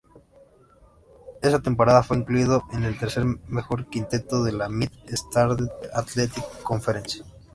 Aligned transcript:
Esa 1.43 1.59
temporada 1.61 2.01
fue 2.01 2.17
incluido 2.17 2.63
en 2.73 2.85
el 2.85 2.97
tercer 2.97 3.23
mejor 3.47 3.85
quinteto 3.87 4.43
de 4.43 4.51
la 4.51 4.67
Mid-Eastern 4.67 5.69
Athletic 5.93 6.43
Conference. 6.63 7.21